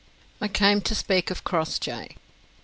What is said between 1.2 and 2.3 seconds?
of Crossjay."